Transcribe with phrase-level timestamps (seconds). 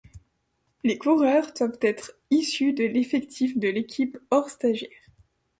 [0.83, 4.89] Les coureurs doivent être issus de l'effectif de l'équipe, hors stagiaires.